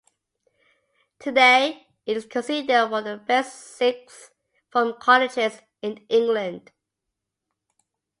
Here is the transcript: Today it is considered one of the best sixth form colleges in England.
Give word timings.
Today 1.19 1.85
it 2.07 2.17
is 2.17 2.25
considered 2.25 2.89
one 2.89 3.05
of 3.05 3.19
the 3.19 3.23
best 3.23 3.75
sixth 3.77 4.31
form 4.71 4.95
colleges 4.99 5.61
in 5.83 5.97
England. 6.09 6.71